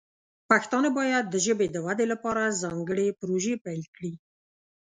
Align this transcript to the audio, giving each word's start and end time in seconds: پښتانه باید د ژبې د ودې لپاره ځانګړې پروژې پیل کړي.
پښتانه 0.49 0.89
باید 0.99 1.25
د 1.29 1.35
ژبې 1.45 1.67
د 1.71 1.77
ودې 1.85 2.05
لپاره 2.13 2.57
ځانګړې 2.61 3.07
پروژې 3.19 3.55
پیل 3.65 3.83
کړي. 3.95 4.13